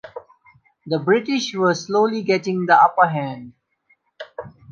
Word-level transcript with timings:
The 0.87 0.97
British 0.97 1.53
were 1.53 1.75
slowly 1.75 2.23
getting 2.23 2.65
the 2.65 2.73
upper 2.75 3.07
hand. 3.07 3.53